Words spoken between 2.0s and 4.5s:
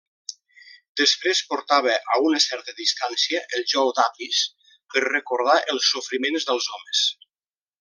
a una certa distància el jou d'Apis